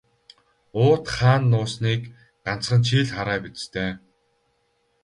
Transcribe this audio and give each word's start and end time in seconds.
Уут 0.81 1.05
хаана 1.15 1.47
нуусныг 1.51 2.01
ганцхан 2.45 2.81
чи 2.85 2.95
л 2.99 3.03
хараа 3.15 3.39
биз 3.43 3.63
дээ. 3.73 3.91